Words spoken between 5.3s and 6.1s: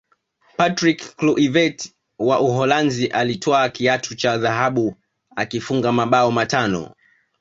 akifunga